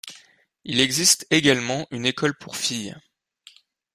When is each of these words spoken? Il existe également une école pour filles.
Il 0.63 0.79
existe 0.79 1.27
également 1.29 1.85
une 1.91 2.07
école 2.07 2.35
pour 2.35 2.57
filles. 2.57 2.95